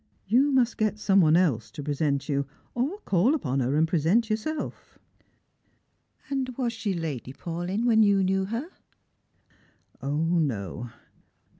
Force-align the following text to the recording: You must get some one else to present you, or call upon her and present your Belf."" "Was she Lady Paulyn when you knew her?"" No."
You 0.25 0.51
must 0.51 0.79
get 0.79 0.97
some 0.97 1.21
one 1.21 1.37
else 1.37 1.69
to 1.69 1.83
present 1.83 2.27
you, 2.27 2.47
or 2.73 2.97
call 3.01 3.35
upon 3.35 3.59
her 3.59 3.75
and 3.75 3.87
present 3.87 4.31
your 4.31 4.37
Belf."" 4.37 4.97
"Was 6.57 6.73
she 6.73 6.95
Lady 6.95 7.33
Paulyn 7.33 7.85
when 7.85 8.01
you 8.01 8.23
knew 8.23 8.45
her?"" 8.45 8.67
No." 10.01 10.89